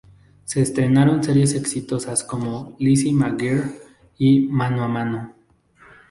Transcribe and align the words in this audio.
Se 0.45 0.61
estrenaron 0.63 1.23
series 1.23 1.53
exitosas 1.53 2.23
como 2.23 2.75
"Lizzie 2.79 3.13
McGuire" 3.13 3.65
y 4.17 4.39
"Mano 4.47 4.83
a 4.83 4.87
Mano". 4.87 5.35